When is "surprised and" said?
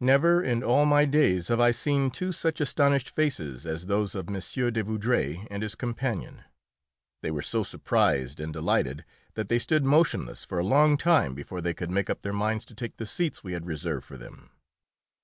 7.62-8.52